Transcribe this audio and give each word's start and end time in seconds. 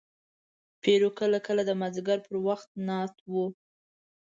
پیرو 0.81 1.09
کله 1.19 1.39
کله 1.47 1.61
د 1.65 1.71
مازدیګر 1.81 2.19
پر 2.27 2.35
وخت 2.47 2.69
ناست 2.87 3.17
و. 3.31 3.33